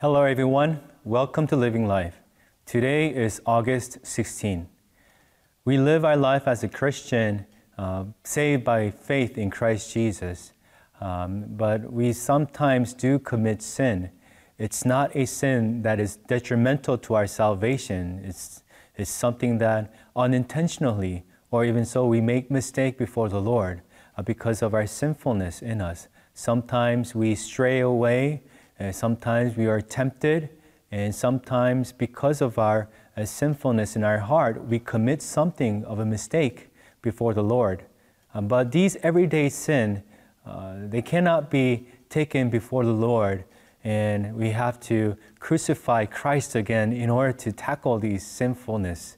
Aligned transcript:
Hello, 0.00 0.22
everyone. 0.22 0.78
Welcome 1.02 1.48
to 1.48 1.56
Living 1.56 1.88
Life. 1.88 2.20
Today 2.66 3.12
is 3.12 3.42
August 3.44 3.98
16. 4.06 4.68
We 5.64 5.76
live 5.76 6.04
our 6.04 6.16
life 6.16 6.46
as 6.46 6.62
a 6.62 6.68
Christian, 6.68 7.46
uh, 7.76 8.04
saved 8.22 8.62
by 8.62 8.92
faith 8.92 9.36
in 9.36 9.50
Christ 9.50 9.92
Jesus. 9.92 10.52
Um, 11.00 11.46
but 11.48 11.92
we 11.92 12.12
sometimes 12.12 12.94
do 12.94 13.18
commit 13.18 13.60
sin. 13.60 14.10
It's 14.56 14.84
not 14.84 15.16
a 15.16 15.26
sin 15.26 15.82
that 15.82 15.98
is 15.98 16.14
detrimental 16.14 16.96
to 16.98 17.14
our 17.14 17.26
salvation. 17.26 18.22
It's, 18.24 18.62
it's 18.94 19.10
something 19.10 19.58
that 19.58 19.92
unintentionally, 20.14 21.24
or 21.50 21.64
even 21.64 21.84
so, 21.84 22.06
we 22.06 22.20
make 22.20 22.52
mistake 22.52 22.98
before 22.98 23.28
the 23.28 23.40
Lord 23.40 23.82
uh, 24.16 24.22
because 24.22 24.62
of 24.62 24.74
our 24.74 24.86
sinfulness 24.86 25.60
in 25.60 25.80
us. 25.80 26.06
Sometimes 26.34 27.16
we 27.16 27.34
stray 27.34 27.80
away 27.80 28.44
uh, 28.80 28.92
sometimes 28.92 29.56
we 29.56 29.66
are 29.66 29.80
tempted, 29.80 30.50
and 30.90 31.14
sometimes 31.14 31.92
because 31.92 32.40
of 32.40 32.58
our 32.58 32.88
uh, 33.16 33.24
sinfulness 33.24 33.96
in 33.96 34.04
our 34.04 34.18
heart, 34.18 34.66
we 34.66 34.78
commit 34.78 35.20
something 35.22 35.84
of 35.84 35.98
a 35.98 36.06
mistake 36.06 36.70
before 37.02 37.34
the 37.34 37.42
Lord. 37.42 37.84
Um, 38.34 38.48
but 38.48 38.72
these 38.72 38.96
everyday 39.02 39.48
sin, 39.48 40.02
uh, 40.46 40.74
they 40.88 41.02
cannot 41.02 41.50
be 41.50 41.88
taken 42.08 42.50
before 42.50 42.84
the 42.84 42.92
Lord, 42.92 43.44
and 43.84 44.34
we 44.34 44.50
have 44.50 44.80
to 44.80 45.16
crucify 45.40 46.04
Christ 46.04 46.54
again 46.54 46.92
in 46.92 47.10
order 47.10 47.32
to 47.32 47.52
tackle 47.52 47.98
these 47.98 48.26
sinfulness. 48.26 49.16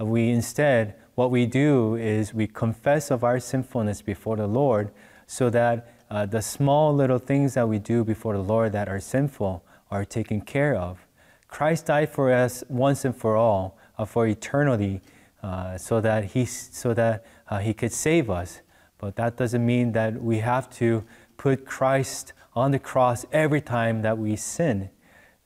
Uh, 0.00 0.04
we 0.04 0.30
instead, 0.30 0.94
what 1.14 1.30
we 1.30 1.46
do 1.46 1.96
is 1.96 2.32
we 2.32 2.46
confess 2.46 3.10
of 3.10 3.24
our 3.24 3.40
sinfulness 3.40 4.02
before 4.02 4.36
the 4.36 4.46
Lord, 4.46 4.90
so 5.26 5.50
that 5.50 5.99
uh, 6.10 6.26
the 6.26 6.42
small 6.42 6.94
little 6.94 7.18
things 7.18 7.54
that 7.54 7.68
we 7.68 7.78
do 7.78 8.04
before 8.04 8.34
the 8.34 8.42
Lord 8.42 8.72
that 8.72 8.88
are 8.88 9.00
sinful 9.00 9.64
are 9.90 10.04
taken 10.04 10.40
care 10.40 10.74
of. 10.74 11.06
Christ 11.48 11.86
died 11.86 12.10
for 12.10 12.32
us 12.32 12.64
once 12.68 13.04
and 13.04 13.14
for 13.14 13.36
all, 13.36 13.78
uh, 13.98 14.04
for 14.04 14.26
eternity, 14.26 15.00
uh, 15.42 15.78
so 15.78 16.00
that 16.00 16.24
he 16.26 16.44
so 16.44 16.94
that 16.94 17.24
uh, 17.48 17.58
he 17.58 17.72
could 17.72 17.92
save 17.92 18.28
us. 18.30 18.60
But 18.98 19.16
that 19.16 19.36
doesn't 19.36 19.64
mean 19.64 19.92
that 19.92 20.22
we 20.22 20.38
have 20.38 20.68
to 20.76 21.04
put 21.36 21.64
Christ 21.64 22.34
on 22.54 22.70
the 22.70 22.78
cross 22.78 23.24
every 23.32 23.60
time 23.60 24.02
that 24.02 24.18
we 24.18 24.36
sin. 24.36 24.90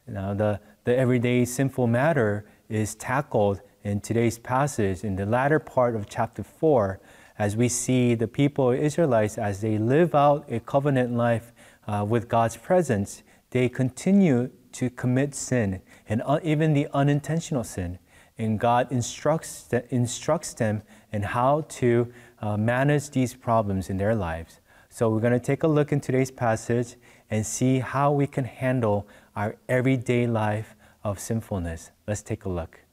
Now, 0.06 0.34
the, 0.34 0.60
the 0.84 0.96
everyday 0.96 1.44
sinful 1.44 1.86
matter 1.86 2.44
is 2.68 2.94
tackled 2.94 3.60
in 3.82 4.00
today's 4.00 4.38
passage 4.38 5.04
in 5.04 5.16
the 5.16 5.26
latter 5.26 5.58
part 5.58 5.94
of 5.94 6.08
chapter 6.08 6.42
4 6.42 7.00
as 7.38 7.56
we 7.56 7.68
see 7.68 8.14
the 8.14 8.28
people 8.28 8.70
Israelites 8.70 9.38
as 9.38 9.60
they 9.60 9.78
live 9.78 10.14
out 10.14 10.44
a 10.50 10.60
covenant 10.60 11.14
life 11.14 11.52
uh, 11.86 12.04
with 12.08 12.28
God's 12.28 12.56
presence, 12.56 13.22
they 13.50 13.68
continue 13.68 14.50
to 14.72 14.90
commit 14.90 15.34
sin 15.34 15.80
and 16.08 16.22
uh, 16.24 16.40
even 16.42 16.74
the 16.74 16.88
unintentional 16.92 17.64
sin. 17.64 17.98
And 18.36 18.58
God 18.58 18.90
instructs, 18.90 19.68
instructs 19.90 20.54
them 20.54 20.82
in 21.12 21.22
how 21.22 21.66
to 21.68 22.12
uh, 22.40 22.56
manage 22.56 23.10
these 23.10 23.34
problems 23.34 23.88
in 23.90 23.96
their 23.96 24.14
lives. 24.14 24.60
So 24.88 25.08
we're 25.08 25.20
going 25.20 25.32
to 25.32 25.40
take 25.40 25.62
a 25.62 25.68
look 25.68 25.92
in 25.92 26.00
today's 26.00 26.30
passage 26.30 26.96
and 27.30 27.46
see 27.46 27.78
how 27.78 28.12
we 28.12 28.26
can 28.26 28.44
handle 28.44 29.08
our 29.36 29.56
everyday 29.68 30.26
life 30.26 30.74
of 31.02 31.18
sinfulness. 31.18 31.90
Let's 32.06 32.22
take 32.22 32.44
a 32.44 32.48
look. 32.48 32.83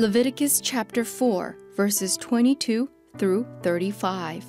Leviticus 0.00 0.62
chapter 0.62 1.04
4, 1.04 1.58
verses 1.76 2.16
22 2.16 2.88
through 3.18 3.46
35. 3.60 4.46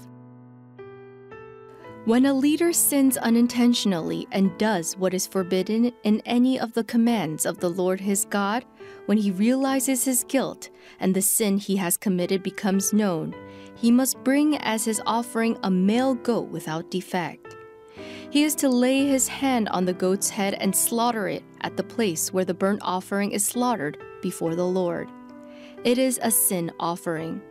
When 2.06 2.26
a 2.26 2.34
leader 2.34 2.72
sins 2.72 3.18
unintentionally 3.18 4.30
and 4.32 4.58
does 4.58 4.96
what 4.96 5.14
is 5.14 5.28
forbidden 5.28 5.92
in 6.04 6.22
any 6.26 6.58
of 6.58 6.72
the 6.72 6.86
commands 6.86 7.46
of 7.46 7.60
the 7.60 7.70
Lord 7.70 8.00
his 8.00 8.24
God, 8.24 8.64
when 9.08 9.18
he 9.18 9.30
realizes 9.30 10.06
his 10.06 10.24
guilt 10.24 10.70
and 11.02 11.14
the 11.14 11.22
sin 11.22 11.58
he 11.58 11.76
has 11.76 11.98
committed 11.98 12.44
becomes 12.44 12.94
known, 12.94 13.36
he 13.76 13.92
must 13.92 14.24
bring 14.24 14.56
as 14.60 14.86
his 14.86 15.02
offering 15.06 15.58
a 15.64 15.70
male 15.70 16.16
goat 16.16 16.48
without 16.48 16.90
defect. 16.90 17.58
He 18.30 18.44
is 18.44 18.56
to 18.56 18.70
lay 18.70 19.06
his 19.06 19.28
hand 19.28 19.68
on 19.68 19.84
the 19.84 19.92
goat's 19.92 20.30
head 20.30 20.54
and 20.62 20.74
slaughter 20.74 21.28
it 21.28 21.44
at 21.60 21.76
the 21.76 21.84
place 21.84 22.32
where 22.32 22.46
the 22.46 22.54
burnt 22.54 22.80
offering 22.84 23.34
is 23.34 23.46
slaughtered 23.46 23.98
before 24.22 24.56
the 24.56 24.66
Lord. 24.66 25.10
It 25.84 25.98
is 25.98 26.20
a 26.22 26.30
sin 26.30 26.72
offering. 26.80 27.42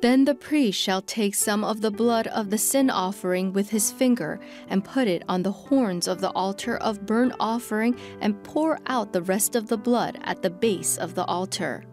Then 0.00 0.24
the 0.24 0.34
priest 0.34 0.80
shall 0.80 1.02
take 1.02 1.34
some 1.34 1.64
of 1.64 1.80
the 1.80 1.90
blood 1.90 2.28
of 2.28 2.50
the 2.50 2.58
sin 2.58 2.88
offering 2.88 3.52
with 3.52 3.70
his 3.70 3.90
finger 3.90 4.38
and 4.68 4.84
put 4.84 5.08
it 5.08 5.24
on 5.28 5.42
the 5.42 5.50
horns 5.50 6.06
of 6.06 6.20
the 6.20 6.30
altar 6.30 6.76
of 6.76 7.04
burnt 7.04 7.34
offering 7.40 7.96
and 8.20 8.42
pour 8.44 8.78
out 8.86 9.12
the 9.12 9.22
rest 9.22 9.56
of 9.56 9.66
the 9.66 9.76
blood 9.76 10.18
at 10.22 10.42
the 10.42 10.50
base 10.50 10.96
of 10.96 11.14
the 11.16 11.24
altar. 11.24 11.84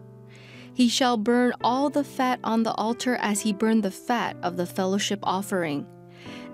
He 0.72 0.88
shall 0.88 1.16
burn 1.16 1.52
all 1.62 1.90
the 1.90 2.04
fat 2.04 2.38
on 2.44 2.62
the 2.62 2.74
altar 2.74 3.16
as 3.16 3.40
he 3.40 3.52
burned 3.52 3.82
the 3.82 3.90
fat 3.90 4.36
of 4.42 4.56
the 4.56 4.66
fellowship 4.66 5.18
offering. 5.22 5.86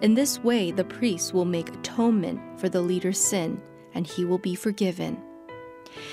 In 0.00 0.14
this 0.14 0.42
way, 0.42 0.72
the 0.72 0.84
priest 0.84 1.34
will 1.34 1.44
make 1.44 1.68
atonement 1.68 2.40
for 2.58 2.70
the 2.70 2.80
leader's 2.80 3.20
sin, 3.20 3.60
and 3.94 4.06
he 4.06 4.24
will 4.24 4.38
be 4.38 4.54
forgiven. 4.54 5.22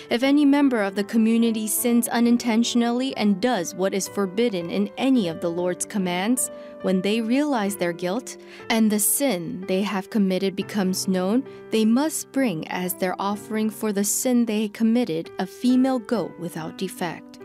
If 0.09 0.23
any 0.23 0.45
member 0.45 0.81
of 0.81 0.95
the 0.95 1.03
community 1.03 1.67
sins 1.67 2.07
unintentionally 2.07 3.15
and 3.17 3.41
does 3.41 3.75
what 3.75 3.93
is 3.93 4.07
forbidden 4.07 4.69
in 4.69 4.89
any 4.97 5.27
of 5.27 5.41
the 5.41 5.51
Lord's 5.51 5.85
commands, 5.85 6.49
when 6.81 7.01
they 7.01 7.21
realize 7.21 7.75
their 7.75 7.93
guilt 7.93 8.37
and 8.69 8.91
the 8.91 8.99
sin 8.99 9.65
they 9.67 9.81
have 9.81 10.09
committed 10.09 10.55
becomes 10.55 11.07
known, 11.07 11.43
they 11.71 11.85
must 11.85 12.31
bring 12.31 12.67
as 12.69 12.93
their 12.93 13.15
offering 13.19 13.69
for 13.69 13.91
the 13.91 14.03
sin 14.03 14.45
they 14.45 14.69
committed 14.69 15.31
a 15.39 15.45
female 15.45 15.99
goat 15.99 16.37
without 16.39 16.77
defect. 16.77 17.39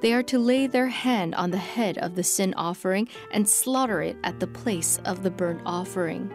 They 0.00 0.14
are 0.14 0.22
to 0.24 0.38
lay 0.38 0.66
their 0.66 0.88
hand 0.88 1.34
on 1.34 1.50
the 1.50 1.58
head 1.58 1.98
of 1.98 2.14
the 2.14 2.22
sin 2.22 2.54
offering 2.56 3.08
and 3.32 3.46
slaughter 3.46 4.00
it 4.00 4.16
at 4.24 4.40
the 4.40 4.46
place 4.46 4.98
of 5.04 5.22
the 5.22 5.30
burnt 5.30 5.60
offering. 5.66 6.32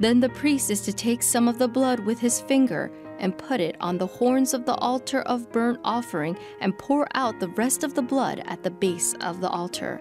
Then 0.00 0.20
the 0.20 0.28
priest 0.28 0.70
is 0.70 0.82
to 0.82 0.92
take 0.92 1.22
some 1.22 1.48
of 1.48 1.58
the 1.58 1.68
blood 1.68 2.00
with 2.00 2.18
his 2.18 2.40
finger 2.42 2.90
and 3.18 3.36
put 3.36 3.60
it 3.60 3.76
on 3.80 3.98
the 3.98 4.06
horns 4.06 4.54
of 4.54 4.64
the 4.64 4.74
altar 4.76 5.22
of 5.22 5.50
burnt 5.52 5.80
offering, 5.84 6.38
and 6.60 6.78
pour 6.78 7.06
out 7.14 7.40
the 7.40 7.48
rest 7.48 7.84
of 7.84 7.94
the 7.94 8.02
blood 8.02 8.42
at 8.46 8.62
the 8.62 8.70
base 8.70 9.14
of 9.20 9.40
the 9.40 9.48
altar. 9.48 10.00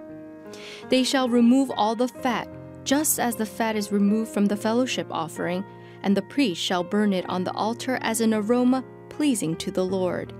They 0.89 1.03
shall 1.03 1.29
remove 1.29 1.71
all 1.71 1.95
the 1.95 2.07
fat, 2.07 2.47
just 2.83 3.19
as 3.19 3.35
the 3.35 3.45
fat 3.45 3.75
is 3.75 3.91
removed 3.91 4.31
from 4.31 4.45
the 4.45 4.55
fellowship 4.55 5.07
offering, 5.11 5.63
and 6.03 6.15
the 6.15 6.21
priest 6.21 6.61
shall 6.61 6.83
burn 6.83 7.13
it 7.13 7.27
on 7.27 7.43
the 7.43 7.53
altar 7.53 7.99
as 8.01 8.21
an 8.21 8.33
aroma 8.33 8.83
pleasing 9.09 9.55
to 9.57 9.71
the 9.71 9.85
Lord. 9.85 10.33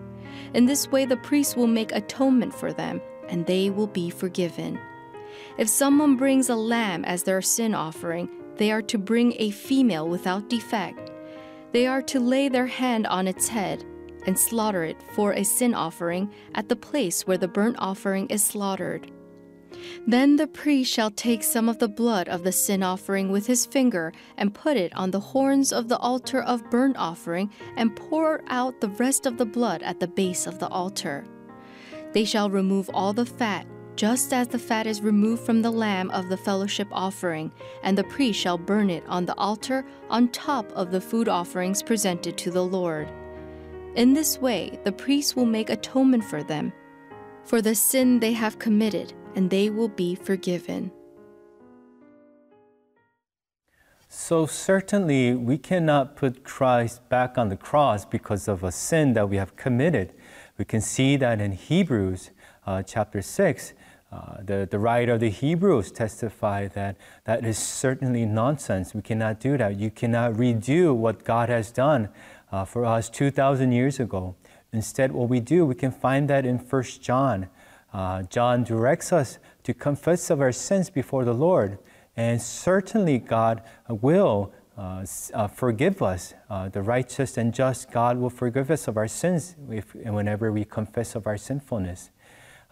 In 0.53 0.65
this 0.65 0.87
way, 0.89 1.05
the 1.05 1.17
priest 1.17 1.57
will 1.57 1.67
make 1.67 1.91
atonement 1.91 2.53
for 2.53 2.71
them, 2.71 3.01
and 3.27 3.45
they 3.45 3.69
will 3.69 3.87
be 3.87 4.09
forgiven. 4.09 4.79
If 5.57 5.67
someone 5.67 6.15
brings 6.15 6.49
a 6.49 6.55
lamb 6.55 7.03
as 7.05 7.23
their 7.23 7.41
sin 7.41 7.73
offering, 7.75 8.29
they 8.55 8.71
are 8.71 8.81
to 8.83 8.97
bring 8.97 9.33
a 9.37 9.51
female 9.51 10.07
without 10.07 10.49
defect 10.49 11.06
they 11.71 11.87
are 11.87 12.01
to 12.03 12.19
lay 12.19 12.49
their 12.49 12.67
hand 12.67 13.07
on 13.07 13.27
its 13.27 13.47
head 13.47 13.83
and 14.25 14.37
slaughter 14.37 14.83
it 14.83 14.97
for 15.13 15.33
a 15.33 15.43
sin 15.43 15.73
offering 15.73 16.31
at 16.55 16.69
the 16.69 16.75
place 16.75 17.25
where 17.25 17.37
the 17.37 17.47
burnt 17.47 17.75
offering 17.79 18.27
is 18.27 18.43
slaughtered. 18.43 19.11
Then 20.05 20.37
the 20.37 20.47
priest 20.47 20.91
shall 20.91 21.11
take 21.11 21.43
some 21.43 21.69
of 21.69 21.79
the 21.79 21.87
blood 21.87 22.29
of 22.29 22.43
the 22.43 22.51
sin 22.51 22.83
offering 22.83 23.31
with 23.31 23.47
his 23.47 23.65
finger 23.65 24.13
and 24.37 24.53
put 24.53 24.77
it 24.77 24.95
on 24.95 25.11
the 25.11 25.19
horns 25.19 25.71
of 25.71 25.87
the 25.87 25.97
altar 25.97 26.41
of 26.41 26.69
burnt 26.69 26.97
offering 26.97 27.51
and 27.75 27.95
pour 27.95 28.41
out 28.47 28.79
the 28.81 28.89
rest 28.89 29.25
of 29.25 29.37
the 29.37 29.45
blood 29.45 29.83
at 29.83 29.99
the 29.99 30.07
base 30.07 30.47
of 30.47 30.59
the 30.59 30.67
altar. 30.67 31.25
They 32.13 32.25
shall 32.25 32.49
remove 32.49 32.89
all 32.93 33.13
the 33.13 33.25
fat 33.25 33.67
just 33.97 34.31
as 34.31 34.47
the 34.47 34.59
fat 34.59 34.85
is 34.85 35.01
removed 35.01 35.43
from 35.43 35.61
the 35.61 35.71
lamb 35.71 36.11
of 36.11 36.29
the 36.29 36.37
fellowship 36.37 36.87
offering, 36.91 37.51
and 37.81 37.97
the 37.97 38.03
priest 38.03 38.39
shall 38.39 38.57
burn 38.57 38.91
it 38.91 39.03
on 39.07 39.25
the 39.25 39.35
altar 39.37 39.83
on 40.09 40.29
top 40.29 40.71
of 40.73 40.91
the 40.91 41.01
food 41.01 41.27
offerings 41.27 41.81
presented 41.81 42.37
to 42.37 42.51
the 42.51 42.63
Lord. 42.63 43.11
In 43.95 44.13
this 44.13 44.39
way, 44.39 44.79
the 44.83 44.91
priest 44.91 45.35
will 45.35 45.47
make 45.47 45.71
atonement 45.71 46.23
for 46.23 46.43
them, 46.43 46.71
for 47.43 47.59
the 47.59 47.73
sin 47.73 48.19
they 48.19 48.33
have 48.33 48.59
committed, 48.59 49.13
and 49.35 49.49
they 49.49 49.71
will 49.71 49.89
be 49.89 50.13
forgiven. 50.13 50.91
So, 54.09 54.45
certainly, 54.45 55.33
we 55.33 55.57
cannot 55.57 56.15
put 56.15 56.43
Christ 56.43 57.09
back 57.09 57.37
on 57.37 57.49
the 57.49 57.57
cross 57.57 58.05
because 58.05 58.47
of 58.47 58.63
a 58.63 58.71
sin 58.71 59.13
that 59.13 59.27
we 59.27 59.37
have 59.37 59.55
committed. 59.55 60.13
We 60.57 60.65
can 60.65 60.81
see 60.81 61.17
that 61.17 61.41
in 61.41 61.51
Hebrews 61.53 62.29
uh, 62.67 62.83
chapter 62.83 63.21
6. 63.21 63.73
Uh, 64.09 64.37
the, 64.41 64.67
the 64.69 64.79
writer 64.79 65.13
of 65.13 65.19
the 65.19 65.29
Hebrews 65.29 65.91
testified 65.91 66.73
that 66.73 66.95
that 67.25 67.45
is 67.45 67.57
certainly 67.57 68.25
nonsense. 68.25 68.93
We 68.93 69.01
cannot 69.01 69.39
do 69.39 69.57
that. 69.57 69.77
You 69.77 69.91
cannot 69.91 70.33
redo 70.33 70.95
what 70.95 71.25
God 71.25 71.49
has 71.49 71.71
done 71.71 72.09
uh, 72.51 72.63
for 72.63 72.85
us 72.85 73.09
2,000 73.09 73.71
years 73.73 73.99
ago. 73.99 74.35
Instead, 74.71 75.11
what 75.11 75.27
we 75.27 75.39
do, 75.39 75.65
we 75.65 75.75
can 75.75 75.91
find 75.91 76.29
that 76.29 76.45
in 76.45 76.57
1 76.57 76.83
John. 77.01 77.47
Uh, 77.93 78.23
John 78.23 78.63
directs 78.63 79.11
us 79.11 79.39
to 79.63 79.73
confess 79.73 80.29
of 80.29 80.39
our 80.39 80.51
sins 80.51 80.89
before 80.89 81.25
the 81.25 81.33
Lord. 81.33 81.77
And 82.15 82.41
certainly, 82.41 83.19
God 83.19 83.61
will 83.89 84.53
uh, 84.77 85.05
uh, 85.33 85.47
forgive 85.47 86.01
us. 86.01 86.33
Uh, 86.49 86.69
the 86.69 86.81
righteous 86.81 87.37
and 87.37 87.53
just 87.53 87.91
God 87.91 88.17
will 88.17 88.29
forgive 88.29 88.71
us 88.71 88.87
of 88.87 88.97
our 88.97 89.07
sins 89.07 89.55
if, 89.69 89.93
whenever 89.95 90.51
we 90.51 90.63
confess 90.63 91.15
of 91.15 91.27
our 91.27 91.37
sinfulness. 91.37 92.11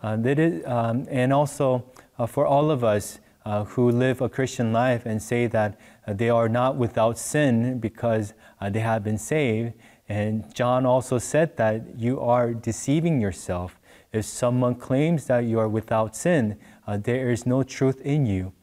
Uh, 0.01 0.15
that 0.17 0.39
is, 0.39 0.65
um, 0.65 1.05
and 1.09 1.33
also 1.33 1.83
uh, 2.17 2.25
for 2.25 2.45
all 2.45 2.69
of 2.71 2.83
us 2.83 3.19
uh, 3.45 3.63
who 3.63 3.89
live 3.89 4.21
a 4.21 4.29
Christian 4.29 4.73
life 4.73 5.05
and 5.05 5.21
say 5.21 5.47
that 5.47 5.79
they 6.07 6.29
are 6.29 6.49
not 6.49 6.75
without 6.75 7.17
sin 7.17 7.79
because 7.79 8.33
they 8.71 8.79
have 8.79 9.03
been 9.03 9.17
saved. 9.17 9.73
And 10.09 10.53
John 10.53 10.85
also 10.85 11.17
said 11.17 11.57
that 11.57 11.99
you 11.99 12.19
are 12.19 12.53
deceiving 12.53 13.21
yourself. 13.21 13.79
If 14.11 14.25
someone 14.25 14.75
claims 14.75 15.25
that 15.25 15.45
you 15.45 15.59
are 15.59 15.69
without 15.69 16.15
sin, 16.15 16.57
there 16.87 17.31
is 17.31 17.45
no 17.45 17.63
truth 17.63 18.01
in 18.01 18.25
you. 18.25 18.53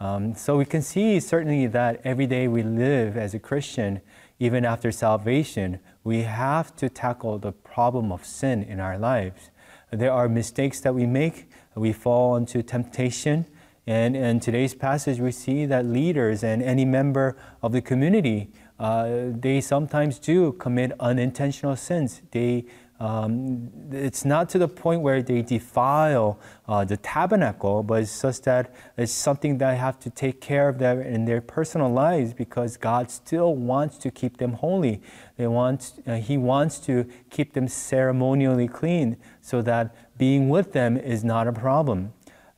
Um, 0.00 0.34
so 0.34 0.56
we 0.56 0.64
can 0.64 0.80
see 0.80 1.20
certainly 1.20 1.66
that 1.66 2.00
every 2.04 2.26
day 2.26 2.48
we 2.48 2.62
live 2.62 3.18
as 3.18 3.34
a 3.34 3.38
Christian, 3.38 4.00
even 4.38 4.64
after 4.64 4.90
salvation, 4.90 5.78
we 6.04 6.22
have 6.22 6.74
to 6.76 6.88
tackle 6.88 7.38
the 7.38 7.52
problem 7.52 8.10
of 8.10 8.24
sin 8.24 8.62
in 8.62 8.80
our 8.80 8.98
lives. 8.98 9.49
There 9.90 10.12
are 10.12 10.28
mistakes 10.28 10.80
that 10.80 10.94
we 10.94 11.06
make, 11.06 11.48
we 11.74 11.92
fall 11.92 12.36
into 12.36 12.62
temptation. 12.62 13.46
And 13.86 14.16
in 14.16 14.38
today's 14.38 14.74
passage, 14.74 15.18
we 15.18 15.32
see 15.32 15.66
that 15.66 15.84
leaders 15.84 16.44
and 16.44 16.62
any 16.62 16.84
member 16.84 17.36
of 17.62 17.72
the 17.72 17.80
community, 17.80 18.50
uh, 18.78 19.30
they 19.30 19.60
sometimes 19.60 20.18
do 20.18 20.52
commit 20.52 20.92
unintentional 21.00 21.74
sins. 21.76 22.22
They 22.30 22.66
um, 23.00 23.70
it's 23.90 24.26
not 24.26 24.50
to 24.50 24.58
the 24.58 24.68
point 24.68 25.00
where 25.00 25.22
they 25.22 25.40
defile 25.40 26.38
uh, 26.68 26.84
the 26.84 26.98
tabernacle, 26.98 27.82
but 27.82 28.02
it's 28.02 28.20
just 28.20 28.44
that 28.44 28.74
it's 28.98 29.10
something 29.10 29.56
that 29.58 29.78
have 29.78 29.98
to 30.00 30.10
take 30.10 30.42
care 30.42 30.68
of 30.68 30.78
them 30.78 31.00
in 31.00 31.24
their 31.24 31.40
personal 31.40 31.90
lives 31.90 32.34
because 32.34 32.76
God 32.76 33.10
still 33.10 33.56
wants 33.56 33.96
to 33.98 34.10
keep 34.10 34.36
them 34.36 34.52
holy. 34.52 35.00
They 35.38 35.46
want, 35.46 35.94
uh, 36.06 36.16
he 36.16 36.36
wants 36.36 36.78
to 36.80 37.06
keep 37.30 37.54
them 37.54 37.68
ceremonially 37.68 38.68
clean 38.68 39.16
so 39.40 39.62
that 39.62 39.96
being 40.18 40.50
with 40.50 40.72
them 40.72 40.98
is 40.98 41.24
not 41.24 41.48
a 41.48 41.52
problem. 41.52 42.12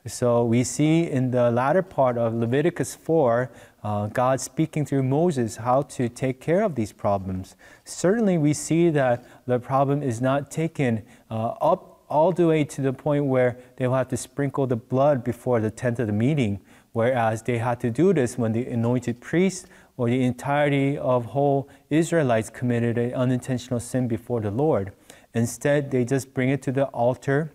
So 0.05 0.43
we 0.43 0.65
see 0.65 1.09
in 1.09 1.31
the 1.31 1.49
latter 1.51 1.81
part 1.81 2.17
of 2.17 2.33
Leviticus 2.33 2.93
4 2.93 3.49
uh, 3.83 4.07
God 4.07 4.39
speaking 4.39 4.85
through 4.85 5.03
Moses 5.03 5.57
how 5.57 5.81
to 5.83 6.07
take 6.07 6.39
care 6.39 6.63
of 6.63 6.75
these 6.75 6.93
problems. 6.93 7.55
Certainly, 7.83 8.37
we 8.37 8.53
see 8.53 8.89
that 8.91 9.25
the 9.45 9.59
problem 9.59 10.01
is 10.01 10.21
not 10.21 10.49
taken 10.49 11.03
uh, 11.29 11.49
up 11.61 12.03
all 12.09 12.31
the 12.31 12.47
way 12.47 12.63
to 12.63 12.81
the 12.81 12.93
point 12.93 13.25
where 13.25 13.57
they 13.77 13.87
will 13.87 13.95
have 13.95 14.07
to 14.09 14.17
sprinkle 14.17 14.67
the 14.67 14.75
blood 14.75 15.23
before 15.23 15.59
the 15.59 15.71
tent 15.71 15.99
of 15.99 16.07
the 16.07 16.13
meeting, 16.13 16.59
whereas 16.91 17.41
they 17.41 17.57
had 17.57 17.79
to 17.81 17.89
do 17.89 18.13
this 18.13 18.37
when 18.37 18.51
the 18.51 18.65
anointed 18.67 19.19
priest 19.19 19.67
or 19.97 20.09
the 20.09 20.23
entirety 20.23 20.97
of 20.97 21.25
whole 21.25 21.69
Israelites 21.89 22.49
committed 22.49 22.97
an 22.97 23.13
unintentional 23.13 23.79
sin 23.79 24.07
before 24.07 24.41
the 24.41 24.51
Lord. 24.51 24.93
Instead, 25.33 25.91
they 25.91 26.05
just 26.05 26.33
bring 26.33 26.49
it 26.49 26.61
to 26.61 26.71
the 26.71 26.85
altar 26.85 27.51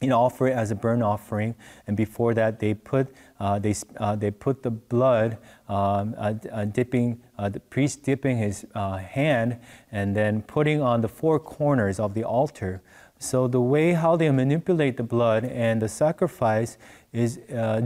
and 0.00 0.12
offer 0.12 0.48
it 0.48 0.52
as 0.52 0.70
a 0.70 0.74
burnt 0.74 1.02
offering. 1.02 1.54
And 1.86 1.96
before 1.96 2.34
that, 2.34 2.60
they 2.60 2.74
put 2.74 3.08
uh, 3.40 3.58
they 3.58 3.74
uh, 3.98 4.16
they 4.16 4.30
put 4.30 4.62
the 4.62 4.70
blood, 4.70 5.38
um, 5.68 6.14
uh, 6.18 6.34
uh 6.50 6.64
dipping 6.64 7.20
uh, 7.38 7.48
the 7.48 7.60
priest 7.60 8.02
dipping 8.02 8.38
his 8.38 8.66
uh, 8.74 8.96
hand, 8.98 9.58
and 9.92 10.14
then 10.16 10.42
putting 10.42 10.82
on 10.82 11.00
the 11.00 11.08
four 11.08 11.38
corners 11.38 12.00
of 12.00 12.14
the 12.14 12.24
altar. 12.24 12.82
So 13.20 13.48
the 13.48 13.60
way 13.60 13.92
how 13.92 14.16
they 14.16 14.30
manipulate 14.30 14.96
the 14.96 15.02
blood 15.02 15.44
and 15.44 15.82
the 15.82 15.88
sacrifice 15.88 16.78
is 17.12 17.40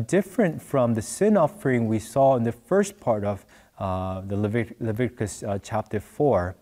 different 0.07 0.61
from 0.61 0.93
the 0.93 1.01
sin 1.01 1.39
offering 1.39 1.89
we 1.89 2.01
saw 2.01 2.37
in 2.37 2.43
the 2.43 2.53
first 2.53 3.01
part 3.01 3.25
of 3.25 3.47
the 3.79 4.37
Levit- 4.37 4.77
Leviticus 4.79 5.43
chapter 5.63 6.01
four. 6.01 6.55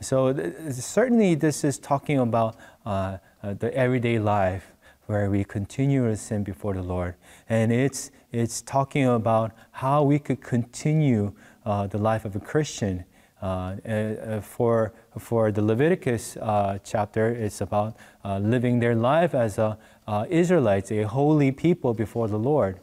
So 0.00 0.32
th- 0.32 0.72
certainly, 0.72 1.36
this 1.36 1.62
is 1.62 1.78
talking 1.78 2.18
about 2.18 2.56
the 2.84 3.70
everyday 3.72 4.18
life 4.18 4.74
where 5.08 5.30
we 5.30 5.42
continue 5.42 6.06
to 6.06 6.14
sin 6.14 6.44
before 6.44 6.74
the 6.74 6.82
Lord. 6.82 7.14
And 7.48 7.72
it's, 7.72 8.10
it's 8.30 8.60
talking 8.60 9.06
about 9.06 9.52
how 9.72 10.02
we 10.02 10.18
could 10.18 10.42
continue 10.42 11.32
uh, 11.64 11.86
the 11.86 11.96
life 11.96 12.26
of 12.26 12.36
a 12.36 12.40
Christian. 12.40 13.04
Uh, 13.40 13.76
uh, 13.86 14.40
for, 14.40 14.92
for 15.18 15.50
the 15.50 15.62
Leviticus 15.62 16.36
uh, 16.38 16.78
chapter, 16.84 17.28
it's 17.28 17.60
about 17.60 17.96
uh, 18.24 18.38
living 18.38 18.80
their 18.80 18.96
life 18.96 19.32
as 19.32 19.58
a, 19.58 19.78
uh, 20.06 20.26
Israelites, 20.28 20.90
a 20.90 21.04
holy 21.04 21.52
people 21.52 21.94
before 21.94 22.28
the 22.28 22.38
Lord. 22.38 22.80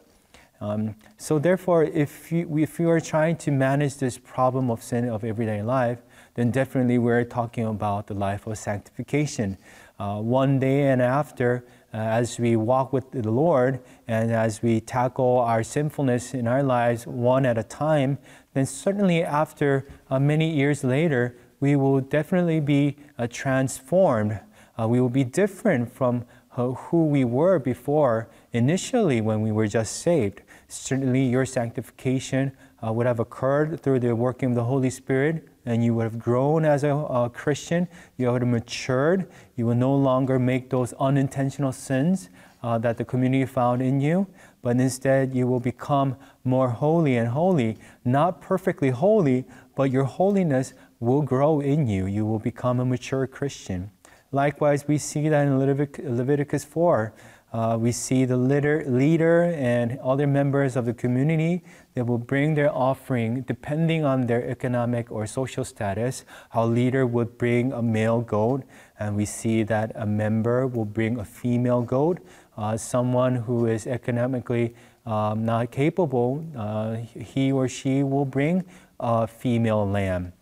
Um, 0.60 0.96
so, 1.18 1.38
therefore, 1.38 1.84
if 1.84 2.32
you, 2.32 2.58
if 2.58 2.80
you 2.80 2.88
are 2.88 3.00
trying 3.00 3.36
to 3.36 3.50
manage 3.50 3.98
this 3.98 4.18
problem 4.18 4.70
of 4.70 4.82
sin 4.82 5.08
of 5.10 5.22
everyday 5.22 5.62
life, 5.62 5.98
then 6.34 6.50
definitely 6.50 6.96
we're 6.96 7.24
talking 7.24 7.66
about 7.66 8.06
the 8.06 8.14
life 8.14 8.46
of 8.46 8.56
sanctification. 8.56 9.58
one 9.98 10.58
day 10.58 10.88
and 10.88 11.02
after, 11.02 11.64
uh, 11.92 11.98
as 11.98 12.38
we 12.38 12.56
walk 12.56 12.92
with 12.92 13.10
the 13.10 13.30
Lord 13.30 13.80
and 14.06 14.30
as 14.30 14.62
we 14.62 14.80
tackle 14.80 15.38
our 15.38 15.62
sinfulness 15.62 16.34
in 16.34 16.46
our 16.46 16.62
lives 16.62 17.06
one 17.06 17.46
at 17.46 17.56
a 17.56 17.62
time, 17.62 18.18
then 18.54 18.66
certainly 18.66 19.22
after 19.22 19.86
uh, 20.10 20.18
many 20.18 20.50
years 20.50 20.84
later, 20.84 21.36
we 21.60 21.76
will 21.76 22.00
definitely 22.00 22.60
be 22.60 22.96
uh, 23.18 23.26
transformed. 23.30 24.40
Uh, 24.78 24.86
we 24.88 25.00
will 25.00 25.08
be 25.08 25.24
different 25.24 25.92
from 25.92 26.24
uh, 26.56 26.68
who 26.68 27.06
we 27.06 27.24
were 27.24 27.58
before 27.58 28.28
initially 28.52 29.20
when 29.20 29.40
we 29.40 29.52
were 29.52 29.66
just 29.66 29.96
saved. 30.00 30.42
Certainly, 30.68 31.26
your 31.26 31.46
sanctification 31.46 32.52
uh, 32.84 32.92
would 32.92 33.06
have 33.06 33.20
occurred 33.20 33.80
through 33.82 34.00
the 34.00 34.14
working 34.14 34.50
of 34.50 34.54
the 34.54 34.64
Holy 34.64 34.90
Spirit 34.90 35.48
and 35.66 35.84
you 35.84 35.92
would 35.94 36.04
have 36.04 36.18
grown 36.18 36.64
as 36.64 36.84
a, 36.84 36.94
a, 36.94 37.28
Christian. 37.28 37.88
You 38.16 38.30
would 38.30 38.42
have 38.42 38.50
matured. 38.50 39.28
You 39.56 39.66
will 39.66 39.74
no 39.74 39.94
longer 39.94 40.38
make 40.38 40.70
those 40.70 40.94
unintentional 40.94 41.72
sins 41.72 42.30
uh, 42.62 42.78
that 42.78 42.96
the 42.96 43.04
community 43.04 43.44
found 43.44 43.82
in 43.82 44.00
you, 44.00 44.26
but 44.62 44.80
instead 44.80 45.34
you 45.34 45.46
will 45.46 45.60
become 45.60 46.16
more 46.44 46.70
holy 46.70 47.16
and 47.16 47.28
holy. 47.28 47.76
Not 48.04 48.40
perfectly 48.40 48.90
holy, 48.90 49.44
but 49.74 49.90
your 49.90 50.04
holiness 50.04 50.72
will 51.00 51.22
grow 51.22 51.60
in 51.60 51.86
you. 51.86 52.06
You 52.06 52.24
will 52.24 52.38
become 52.38 52.80
a 52.80 52.84
mature 52.84 53.26
Christian. 53.26 53.90
Likewise, 54.32 54.88
we 54.88 54.98
see 54.98 55.28
that 55.28 55.46
in 55.46 55.58
Leviticus 55.58 56.64
4. 56.64 57.12
Uh, 57.52 57.76
we 57.80 57.92
see 57.92 58.24
the 58.24 58.36
leader, 58.36 58.84
leader 58.86 59.44
and 59.44 59.98
other 60.00 60.26
members 60.26 60.76
of 60.76 60.84
the 60.84 60.92
community 60.92 61.62
that 61.94 62.04
will 62.04 62.18
bring 62.18 62.54
their 62.54 62.72
offering 62.74 63.42
depending 63.42 64.04
on 64.04 64.26
their 64.26 64.44
economic 64.48 65.10
or 65.10 65.26
social 65.26 65.64
status. 65.64 66.24
Our 66.52 66.66
leader 66.66 67.06
would 67.06 67.38
bring 67.38 67.72
a 67.72 67.80
male 67.80 68.20
goat, 68.20 68.64
and 68.98 69.16
we 69.16 69.24
see 69.24 69.62
that 69.62 69.92
a 69.94 70.06
member 70.06 70.66
will 70.66 70.84
bring 70.84 71.18
a 71.18 71.24
female 71.24 71.82
goat. 71.82 72.18
Uh, 72.56 72.76
someone 72.76 73.36
who 73.36 73.66
is 73.66 73.86
economically 73.86 74.74
um, 75.06 75.44
not 75.44 75.70
capable, 75.70 76.44
uh, 76.56 76.96
he 76.96 77.52
or 77.52 77.68
she 77.68 78.02
will 78.02 78.24
bring 78.24 78.64
a 78.98 79.26
female 79.26 79.86
lamb 79.88 80.32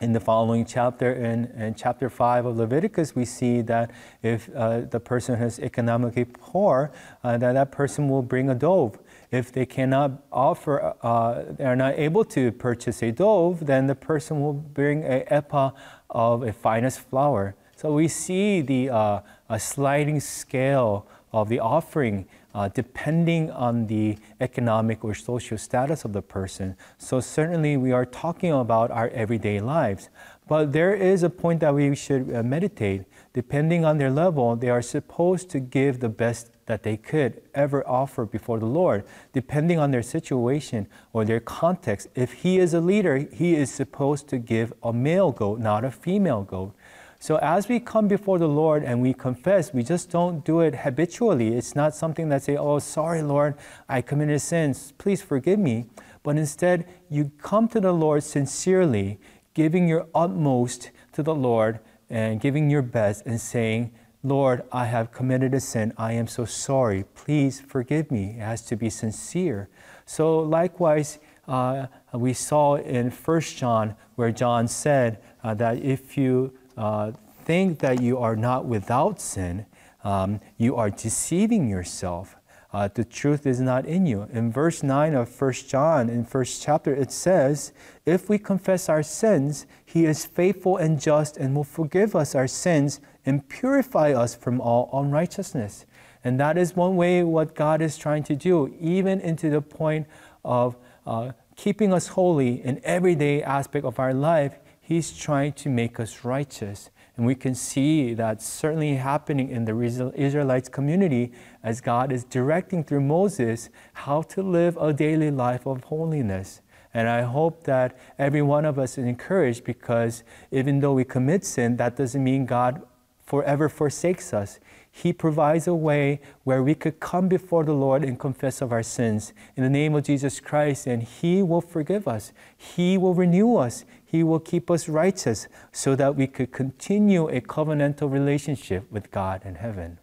in 0.00 0.12
the 0.12 0.20
following 0.20 0.64
chapter, 0.64 1.12
in, 1.12 1.46
in, 1.60 1.74
chapter 1.74 2.08
5 2.08 2.46
of 2.46 2.56
Leviticus, 2.56 3.16
we 3.16 3.24
see 3.24 3.62
that 3.62 3.90
if 4.22 4.48
uh, 4.54 4.80
the 4.82 5.00
person 5.00 5.40
is 5.42 5.58
economically 5.58 6.24
poor, 6.24 6.92
uh, 7.24 7.36
that 7.36 7.52
that 7.54 7.72
person 7.72 8.08
will 8.08 8.22
bring 8.22 8.48
a 8.48 8.54
dove. 8.54 8.98
If 9.32 9.50
they 9.50 9.66
cannot 9.66 10.22
offer, 10.32 10.94
uh, 11.02 11.44
they 11.50 11.64
are 11.64 11.76
not 11.76 11.98
able 11.98 12.24
to 12.26 12.52
purchase 12.52 13.02
a 13.02 13.10
dove, 13.10 13.66
then 13.66 13.88
the 13.88 13.96
person 13.96 14.40
will 14.40 14.52
bring 14.52 15.02
a 15.02 15.24
ephah 15.32 15.72
of 16.10 16.44
a 16.44 16.52
finest 16.52 17.00
flour. 17.00 17.56
So 17.76 17.92
we 17.92 18.08
see 18.08 18.60
the 18.60 18.90
uh, 18.90 19.20
a 19.48 19.58
sliding 19.58 20.20
scale 20.20 21.06
of 21.32 21.48
the 21.48 21.60
offering 21.60 22.26
uh, 22.58 22.66
depending 22.66 23.52
on 23.52 23.86
the 23.86 24.18
economic 24.40 25.04
or 25.04 25.14
social 25.14 25.56
status 25.56 26.04
of 26.04 26.12
the 26.12 26.20
person. 26.20 26.74
So, 26.98 27.20
certainly, 27.20 27.76
we 27.76 27.92
are 27.92 28.04
talking 28.04 28.50
about 28.50 28.90
our 28.90 29.08
everyday 29.10 29.60
lives. 29.60 30.08
But 30.48 30.72
there 30.72 30.92
is 30.92 31.22
a 31.22 31.30
point 31.30 31.60
that 31.60 31.72
we 31.72 31.94
should 31.94 32.34
uh, 32.34 32.42
meditate. 32.42 33.04
Depending 33.32 33.84
on 33.84 33.98
their 33.98 34.10
level, 34.10 34.56
they 34.56 34.70
are 34.70 34.82
supposed 34.82 35.50
to 35.50 35.60
give 35.60 36.00
the 36.00 36.08
best 36.08 36.50
that 36.66 36.82
they 36.82 36.96
could 36.96 37.40
ever 37.54 37.86
offer 37.86 38.26
before 38.26 38.58
the 38.58 38.66
Lord, 38.66 39.04
depending 39.32 39.78
on 39.78 39.92
their 39.92 40.02
situation 40.02 40.88
or 41.12 41.24
their 41.24 41.40
context. 41.40 42.08
If 42.16 42.32
he 42.42 42.58
is 42.58 42.74
a 42.74 42.80
leader, 42.80 43.18
he 43.32 43.54
is 43.54 43.70
supposed 43.70 44.26
to 44.30 44.38
give 44.38 44.72
a 44.82 44.92
male 44.92 45.30
goat, 45.30 45.60
not 45.60 45.84
a 45.84 45.92
female 45.92 46.42
goat. 46.42 46.74
So 47.20 47.36
as 47.36 47.68
we 47.68 47.80
come 47.80 48.06
before 48.06 48.38
the 48.38 48.48
Lord 48.48 48.84
and 48.84 49.02
we 49.02 49.12
confess, 49.12 49.74
we 49.74 49.82
just 49.82 50.10
don't 50.10 50.44
do 50.44 50.60
it 50.60 50.74
habitually. 50.74 51.56
It's 51.56 51.74
not 51.74 51.94
something 51.94 52.28
that 52.28 52.42
say, 52.42 52.56
"Oh, 52.56 52.78
sorry, 52.78 53.22
Lord, 53.22 53.54
I 53.88 54.02
committed 54.02 54.40
sins. 54.40 54.92
Please 54.98 55.20
forgive 55.20 55.58
me." 55.58 55.86
But 56.22 56.36
instead, 56.36 56.86
you 57.08 57.32
come 57.38 57.66
to 57.68 57.80
the 57.80 57.92
Lord 57.92 58.22
sincerely, 58.22 59.18
giving 59.54 59.88
your 59.88 60.06
utmost 60.14 60.90
to 61.12 61.22
the 61.22 61.34
Lord 61.34 61.80
and 62.10 62.40
giving 62.40 62.70
your 62.70 62.82
best 62.82 63.26
and 63.26 63.40
saying, 63.40 63.92
Lord, 64.22 64.62
I 64.72 64.86
have 64.86 65.12
committed 65.12 65.54
a 65.54 65.60
sin. 65.60 65.92
I 65.96 66.12
am 66.12 66.26
so 66.26 66.44
sorry. 66.44 67.04
Please 67.14 67.60
forgive 67.60 68.10
me. 68.10 68.36
It 68.38 68.42
has 68.42 68.62
to 68.66 68.76
be 68.76 68.90
sincere. 68.90 69.68
So, 70.06 70.40
likewise, 70.40 71.18
uh, 71.46 71.86
we 72.12 72.32
saw 72.32 72.76
in 72.76 73.10
1 73.10 73.40
John 73.56 73.94
where 74.16 74.32
John 74.32 74.66
said 74.66 75.22
uh, 75.44 75.54
that 75.54 75.78
if 75.78 76.18
you 76.18 76.52
uh, 76.78 77.12
think 77.44 77.80
that 77.80 78.00
you 78.00 78.18
are 78.18 78.36
not 78.36 78.64
without 78.64 79.20
sin, 79.20 79.66
um, 80.04 80.40
you 80.56 80.76
are 80.76 80.90
deceiving 80.90 81.68
yourself. 81.68 82.36
Uh, 82.70 82.88
the 82.92 83.04
truth 83.04 83.46
is 83.46 83.60
not 83.60 83.86
in 83.86 84.04
you. 84.04 84.28
In 84.30 84.52
verse 84.52 84.82
9 84.82 85.14
of 85.14 85.40
1 85.40 85.52
John, 85.66 86.10
in 86.10 86.24
first 86.24 86.62
chapter, 86.62 86.94
it 86.94 87.10
says, 87.10 87.72
If 88.04 88.28
we 88.28 88.38
confess 88.38 88.90
our 88.90 89.02
sins, 89.02 89.66
he 89.84 90.04
is 90.04 90.26
faithful 90.26 90.76
and 90.76 91.00
just 91.00 91.38
and 91.38 91.56
will 91.56 91.64
forgive 91.64 92.14
us 92.14 92.34
our 92.34 92.46
sins 92.46 93.00
and 93.24 93.48
purify 93.48 94.12
us 94.12 94.34
from 94.34 94.60
all 94.60 94.90
unrighteousness. 94.92 95.86
And 96.22 96.38
that 96.40 96.58
is 96.58 96.76
one 96.76 96.96
way 96.96 97.22
what 97.22 97.54
God 97.54 97.80
is 97.80 97.96
trying 97.96 98.22
to 98.24 98.36
do, 98.36 98.74
even 98.78 99.20
into 99.20 99.48
the 99.48 99.62
point 99.62 100.06
of 100.44 100.76
uh, 101.06 101.32
keeping 101.56 101.92
us 101.92 102.08
holy 102.08 102.62
in 102.62 102.80
everyday 102.84 103.42
aspect 103.42 103.86
of 103.86 103.98
our 103.98 104.12
life. 104.12 104.58
He's 104.88 105.14
trying 105.14 105.52
to 105.52 105.68
make 105.68 106.00
us 106.00 106.24
righteous. 106.24 106.88
And 107.14 107.26
we 107.26 107.34
can 107.34 107.54
see 107.54 108.14
that 108.14 108.40
certainly 108.40 108.94
happening 108.94 109.50
in 109.50 109.66
the 109.66 110.12
Israelites 110.16 110.70
community 110.70 111.30
as 111.62 111.82
God 111.82 112.10
is 112.10 112.24
directing 112.24 112.82
through 112.82 113.02
Moses 113.02 113.68
how 113.92 114.22
to 114.22 114.42
live 114.42 114.78
a 114.78 114.94
daily 114.94 115.30
life 115.30 115.66
of 115.66 115.84
holiness. 115.84 116.62
And 116.94 117.06
I 117.06 117.20
hope 117.20 117.64
that 117.64 117.98
every 118.18 118.40
one 118.40 118.64
of 118.64 118.78
us 118.78 118.96
is 118.96 119.04
encouraged 119.04 119.64
because 119.64 120.24
even 120.50 120.80
though 120.80 120.94
we 120.94 121.04
commit 121.04 121.44
sin, 121.44 121.76
that 121.76 121.96
doesn't 121.96 122.24
mean 122.24 122.46
God 122.46 122.80
forever 123.26 123.68
forsakes 123.68 124.32
us. 124.32 124.58
He 125.00 125.12
provides 125.12 125.68
a 125.68 125.76
way 125.76 126.20
where 126.42 126.60
we 126.60 126.74
could 126.74 126.98
come 126.98 127.28
before 127.28 127.62
the 127.62 127.72
Lord 127.72 128.02
and 128.02 128.18
confess 128.18 128.60
of 128.60 128.72
our 128.72 128.82
sins 128.82 129.32
in 129.54 129.62
the 129.62 129.70
name 129.70 129.94
of 129.94 130.02
Jesus 130.02 130.40
Christ, 130.40 130.88
and 130.88 131.04
He 131.04 131.40
will 131.40 131.60
forgive 131.60 132.08
us. 132.08 132.32
He 132.56 132.98
will 132.98 133.14
renew 133.14 133.54
us. 133.54 133.84
He 134.04 134.24
will 134.24 134.40
keep 134.40 134.68
us 134.72 134.88
righteous 134.88 135.46
so 135.70 135.94
that 135.94 136.16
we 136.16 136.26
could 136.26 136.50
continue 136.50 137.28
a 137.28 137.40
covenantal 137.40 138.10
relationship 138.10 138.90
with 138.90 139.12
God 139.12 139.42
in 139.44 139.54
heaven. 139.54 140.00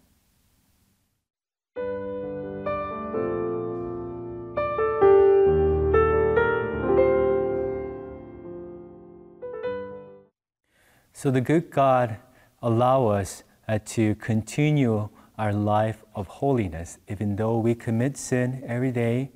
So 11.11 11.31
the 11.31 11.41
good 11.41 11.69
God 11.69 12.15
allow 12.61 13.07
us 13.07 13.43
uh, 13.67 13.79
to 13.85 14.15
continue 14.15 15.09
our 15.37 15.53
life 15.53 16.03
of 16.15 16.27
holiness. 16.27 16.97
Even 17.09 17.35
though 17.35 17.57
we 17.57 17.75
commit 17.75 18.17
sin 18.17 18.63
every 18.65 18.91
day, 18.91 19.31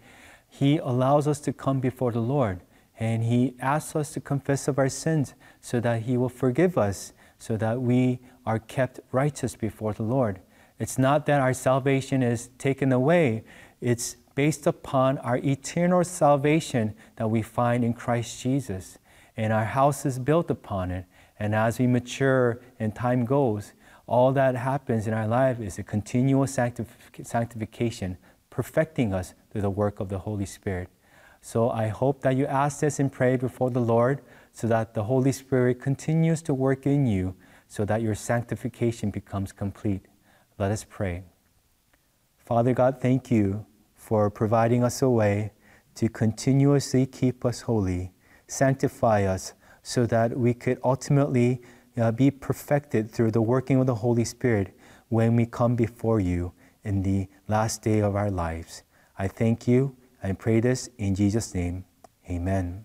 He 0.47 0.77
allows 0.77 1.27
us 1.27 1.39
to 1.41 1.53
come 1.53 1.79
before 1.79 2.11
the 2.11 2.21
Lord 2.21 2.61
and 2.99 3.23
He 3.23 3.55
asks 3.59 3.95
us 3.95 4.11
to 4.13 4.19
confess 4.19 4.67
of 4.67 4.77
our 4.77 4.89
sins 4.89 5.33
so 5.61 5.79
that 5.79 6.03
He 6.03 6.17
will 6.17 6.29
forgive 6.29 6.77
us, 6.77 7.13
so 7.37 7.55
that 7.57 7.81
we 7.81 8.19
are 8.45 8.59
kept 8.59 8.99
righteous 9.11 9.55
before 9.55 9.93
the 9.93 10.03
Lord. 10.03 10.41
It's 10.77 10.97
not 10.97 11.25
that 11.25 11.39
our 11.39 11.53
salvation 11.53 12.21
is 12.21 12.49
taken 12.57 12.91
away, 12.91 13.43
it's 13.81 14.17
based 14.35 14.67
upon 14.67 15.17
our 15.19 15.37
eternal 15.37 16.03
salvation 16.03 16.93
that 17.15 17.29
we 17.29 17.41
find 17.41 17.83
in 17.83 17.93
Christ 17.93 18.41
Jesus. 18.41 18.97
And 19.35 19.53
our 19.53 19.65
house 19.65 20.05
is 20.05 20.19
built 20.19 20.51
upon 20.51 20.91
it. 20.91 21.05
And 21.39 21.55
as 21.55 21.79
we 21.79 21.87
mature 21.87 22.59
and 22.79 22.93
time 22.93 23.23
goes, 23.23 23.71
all 24.09 24.31
that 24.31 24.55
happens 24.55 25.05
in 25.05 25.13
our 25.13 25.27
life 25.27 25.59
is 25.59 25.77
a 25.77 25.83
continual 25.83 26.45
sanctif- 26.45 26.87
sanctification, 27.23 28.17
perfecting 28.49 29.13
us 29.13 29.35
through 29.51 29.61
the 29.61 29.69
work 29.69 29.99
of 29.99 30.09
the 30.09 30.17
Holy 30.17 30.47
Spirit. 30.47 30.89
So 31.41 31.69
I 31.69 31.89
hope 31.89 32.21
that 32.21 32.35
you 32.35 32.47
ask 32.47 32.79
this 32.79 32.99
and 32.99 33.11
pray 33.11 33.37
before 33.37 33.69
the 33.69 33.79
Lord 33.79 34.21
so 34.51 34.65
that 34.65 34.95
the 34.95 35.03
Holy 35.03 35.31
Spirit 35.31 35.79
continues 35.79 36.41
to 36.41 36.55
work 36.55 36.87
in 36.87 37.05
you 37.05 37.35
so 37.67 37.85
that 37.85 38.01
your 38.01 38.15
sanctification 38.15 39.11
becomes 39.11 39.51
complete. 39.51 40.07
Let 40.57 40.71
us 40.71 40.83
pray. 40.89 41.23
Father 42.35 42.73
God, 42.73 42.99
thank 42.99 43.29
you 43.29 43.67
for 43.95 44.31
providing 44.31 44.83
us 44.83 45.03
a 45.03 45.09
way 45.09 45.51
to 45.93 46.09
continuously 46.09 47.05
keep 47.05 47.45
us 47.45 47.61
holy, 47.61 48.11
sanctify 48.47 49.25
us 49.25 49.53
so 49.83 50.07
that 50.07 50.35
we 50.35 50.55
could 50.55 50.79
ultimately 50.83 51.61
uh, 51.98 52.12
be 52.12 52.30
perfected 52.30 53.10
through 53.10 53.30
the 53.30 53.42
working 53.42 53.78
of 53.80 53.86
the 53.86 53.96
Holy 53.96 54.24
Spirit 54.24 54.76
when 55.08 55.36
we 55.36 55.46
come 55.46 55.76
before 55.76 56.20
you 56.20 56.52
in 56.84 57.02
the 57.02 57.28
last 57.48 57.82
day 57.82 58.00
of 58.00 58.16
our 58.16 58.30
lives. 58.30 58.82
I 59.18 59.28
thank 59.28 59.68
you. 59.68 59.96
I 60.22 60.32
pray 60.32 60.60
this 60.60 60.88
in 60.98 61.14
Jesus' 61.14 61.54
name. 61.54 61.84
Amen. 62.28 62.84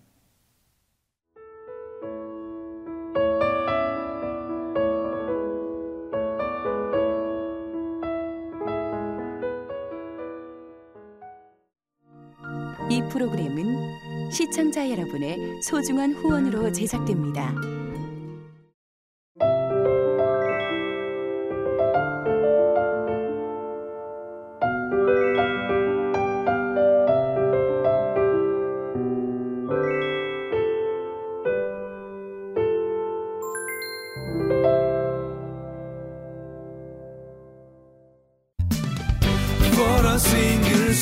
이 12.90 13.00
프로그램은 13.08 14.30
시청자 14.32 14.90
여러분의 14.90 15.62
소중한 15.62 16.12
후원으로 16.12 16.72
제작됩니다. 16.72 17.54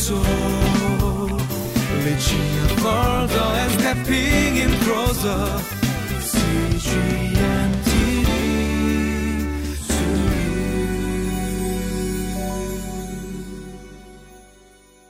Soul. 0.03 0.19
Reaching 2.03 2.67
further 2.83 3.47
and 3.61 3.71
stepping 3.79 4.57
in 4.57 4.71
closer. 4.83 5.82